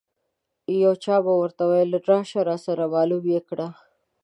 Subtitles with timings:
[0.83, 3.67] یو چا به ورته ویل راشه راسره معلومه یې کړه.